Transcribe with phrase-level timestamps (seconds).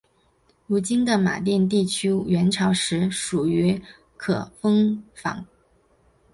[0.65, 3.79] 如今的马甸地区元朝时属于
[4.17, 5.45] 可封坊。